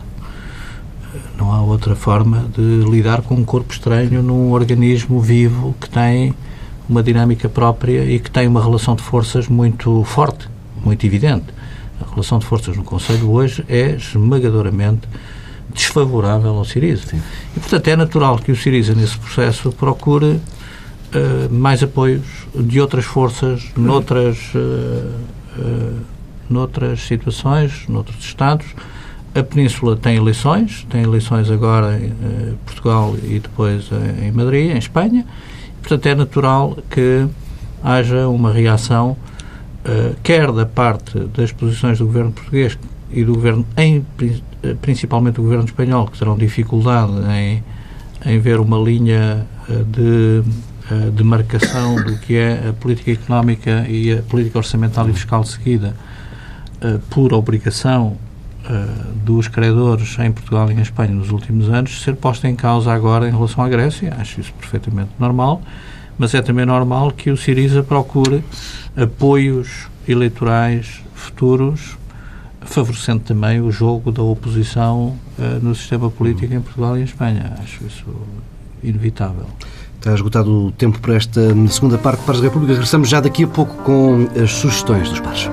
[1.37, 6.33] Não há outra forma de lidar com um corpo estranho num organismo vivo que tem
[6.89, 10.47] uma dinâmica própria e que tem uma relação de forças muito forte,
[10.83, 11.45] muito evidente.
[12.01, 15.07] A relação de forças no Conselho hoje é esmagadoramente
[15.73, 17.15] desfavorável ao Siriza.
[17.55, 20.39] E, portanto, é natural que o Siriza, nesse processo, procure
[21.13, 25.99] uh, mais apoios de outras forças, noutras, uh,
[26.49, 28.67] noutras situações, noutros Estados,
[29.35, 33.89] a Península tem eleições, tem eleições agora em Portugal e depois
[34.23, 35.25] em Madrid, em Espanha.
[35.79, 37.27] Portanto, é natural que
[37.83, 39.15] haja uma reação,
[40.23, 42.79] quer da parte das posições do governo português
[43.11, 44.03] e do governo, em,
[44.81, 47.63] principalmente do governo espanhol, que terão dificuldade em,
[48.25, 50.41] em ver uma linha de
[51.13, 55.95] demarcação do que é a política económica e a política orçamental e fiscal seguida
[57.09, 58.17] por obrigação
[58.67, 62.91] uh, dos credores em Portugal e em Espanha nos últimos anos ser posta em causa
[62.91, 64.15] agora em relação à Grécia.
[64.19, 65.61] Acho isso perfeitamente normal,
[66.17, 68.43] mas é também normal que o Siriza procure
[68.95, 71.97] apoios eleitorais futuros,
[72.61, 77.55] favorecendo também o jogo da oposição uh, no sistema político em Portugal e em Espanha.
[77.61, 78.05] Acho isso
[78.83, 79.47] inevitável.
[80.07, 82.71] Está esgotado o tempo para esta segunda parte de Pares da República.
[82.71, 85.49] Regressamos já daqui a pouco com as sugestões dos pares.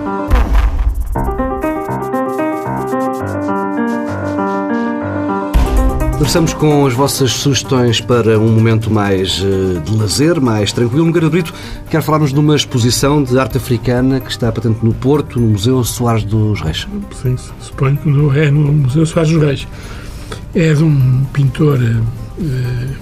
[6.16, 11.04] Começamos com as vossas sugestões para um momento mais eh, de lazer, mais tranquilo.
[11.04, 11.52] No Brito,
[11.90, 15.82] quero falarmos de uma exposição de arte africana que está patente no Porto, no Museu
[15.82, 16.86] Soares dos Reis.
[17.20, 19.66] Sim, suponho que é no Museu Soares dos Reis.
[20.54, 22.94] É de um pintor eh,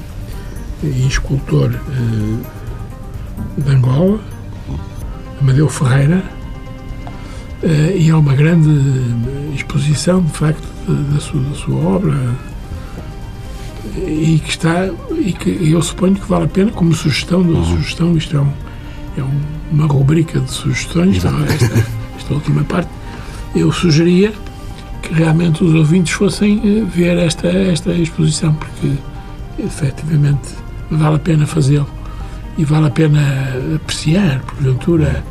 [0.83, 4.20] e escultor eh, de Angola,
[5.41, 6.22] Amadeu Ferreira,
[7.95, 8.70] e é uma grande
[9.55, 12.16] exposição, de facto, da sua, da sua obra
[13.97, 17.64] e que está e que eu suponho que vale a pena como sugestão uhum.
[17.64, 18.16] sugestão.
[18.16, 18.53] Isto é, um,
[19.18, 21.28] é um, uma rubrica de sugestões esta,
[22.16, 22.89] esta, última parte.
[23.55, 24.33] Eu sugeria
[25.03, 28.93] que realmente os ouvintes fossem eh, ver esta esta exposição porque
[29.59, 30.55] efetivamente
[30.91, 31.89] vale a pena fazê-lo
[32.59, 33.20] e vale a pena
[33.74, 35.24] apreciar porventura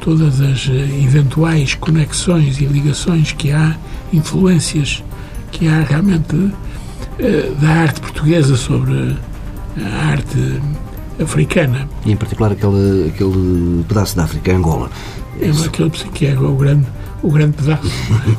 [0.00, 3.76] todas as eventuais conexões e ligações que há
[4.12, 5.02] influências
[5.50, 6.52] que há realmente
[7.18, 9.16] eh, da arte portuguesa sobre
[9.82, 10.60] a arte
[11.20, 11.88] africana.
[12.04, 14.90] E em particular aquele, aquele pedaço da África, Angola.
[15.40, 16.86] É aquele que é o grande,
[17.26, 17.90] o grande pedaço.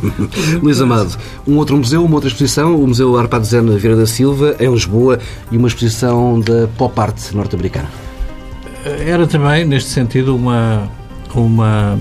[0.63, 4.55] Luís Amado, um outro museu, uma outra exposição, o Museu Arpado Zena Vieira da Silva,
[4.59, 5.19] em Lisboa,
[5.51, 7.89] e uma exposição da pop art norte-americana.
[8.85, 10.89] Era também, neste sentido, uma,
[11.35, 11.99] uma,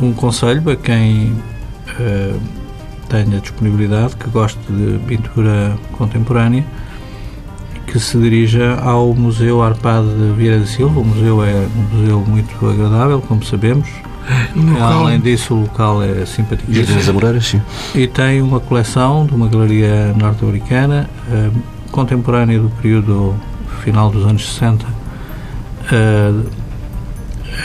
[0.00, 1.32] um conselho a quem
[1.98, 2.40] uh,
[3.08, 6.64] tenha disponibilidade, que goste de pintura contemporânea,
[7.90, 11.00] que se dirija ao Museu Arpade de Vieira da Silva.
[11.00, 13.88] O museu é um museu muito agradável, como sabemos.
[14.80, 16.70] Além disso, o local é simpático.
[17.94, 21.50] E tem uma coleção de uma galeria norte-americana, eh,
[21.90, 23.34] contemporânea do período
[23.82, 24.86] final dos anos 60,
[25.90, 26.32] eh,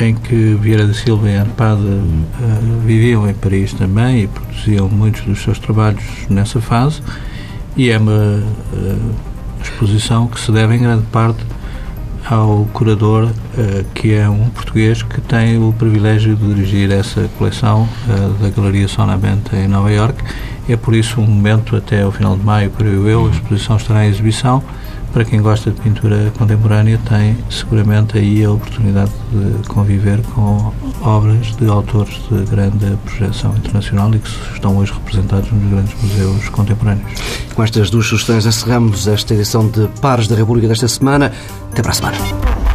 [0.01, 5.21] em que Vieira da Silva e Arpade uh, viviam em Paris também e produziam muitos
[5.21, 7.01] dos seus trabalhos nessa fase
[7.77, 8.41] e é uma
[8.73, 9.32] uh,
[9.63, 11.39] exposição que se deve em grande parte
[12.29, 17.87] ao curador uh, que é um português que tem o privilégio de dirigir essa coleção
[18.39, 20.23] da Galeria Sonamente em Nova York
[20.69, 24.05] é por isso um momento até ao final de maio, creio eu, a exposição estará
[24.05, 24.63] em exibição
[25.13, 31.55] para quem gosta de pintura contemporânea, tem seguramente aí a oportunidade de conviver com obras
[31.55, 37.07] de autores de grande projeção internacional e que estão hoje representados nos grandes museus contemporâneos.
[37.53, 41.31] Com estas duas sugestões encerramos esta edição de Pares da República desta semana.
[41.71, 42.72] Até para a semana.